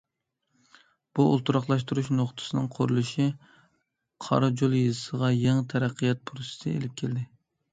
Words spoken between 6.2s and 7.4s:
پۇرسىتى ئېلىپ كەلدى.